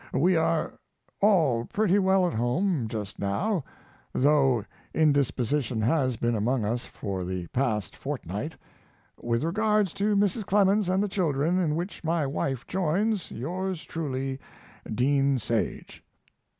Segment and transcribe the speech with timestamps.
[0.15, 0.73] We are
[1.21, 3.63] all pretty well at home just now,
[4.13, 8.57] though indisposition has been among us for the past fortnight.
[9.21, 10.43] With regards to Mrs.
[10.43, 14.39] Clemens and the children, in which my wife joins, Yours truly,
[14.91, 16.03] DEAN SAGE.